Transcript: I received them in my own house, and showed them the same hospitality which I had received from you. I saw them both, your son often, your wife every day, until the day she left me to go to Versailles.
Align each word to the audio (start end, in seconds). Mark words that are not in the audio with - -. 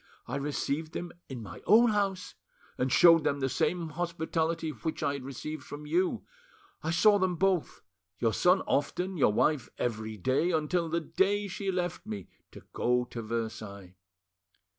I 0.25 0.35
received 0.37 0.93
them 0.93 1.11
in 1.29 1.43
my 1.43 1.61
own 1.67 1.91
house, 1.91 2.33
and 2.75 2.91
showed 2.91 3.23
them 3.23 3.39
the 3.39 3.47
same 3.49 3.89
hospitality 3.89 4.71
which 4.71 5.03
I 5.03 5.13
had 5.13 5.23
received 5.23 5.63
from 5.63 5.85
you. 5.85 6.25
I 6.81 6.89
saw 6.89 7.19
them 7.19 7.35
both, 7.35 7.83
your 8.17 8.33
son 8.33 8.61
often, 8.61 9.15
your 9.15 9.31
wife 9.31 9.69
every 9.77 10.17
day, 10.17 10.49
until 10.49 10.89
the 10.89 11.01
day 11.01 11.47
she 11.47 11.71
left 11.71 12.07
me 12.07 12.29
to 12.51 12.63
go 12.73 13.05
to 13.11 13.21
Versailles. 13.21 13.93